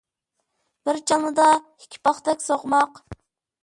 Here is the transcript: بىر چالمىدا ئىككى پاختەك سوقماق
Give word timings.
بىر 0.89 1.03
چالمىدا 1.13 1.47
ئىككى 1.61 2.05
پاختەك 2.11 2.47
سوقماق 2.49 3.09